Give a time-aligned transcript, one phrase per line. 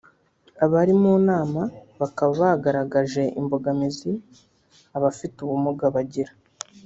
[0.65, 1.61] Abari mu nama
[2.01, 4.11] bakaba bagaragaje imbogamizi
[4.97, 6.31] abafite ubumuga bagira